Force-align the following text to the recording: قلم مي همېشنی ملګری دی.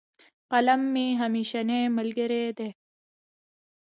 قلم 0.51 0.81
مي 0.93 1.07
همېشنی 1.21 1.81
ملګری 1.97 2.43
دی. 2.57 2.69